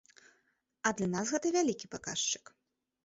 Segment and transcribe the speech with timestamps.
[0.89, 2.45] А для нас гэта вялікі паказчык.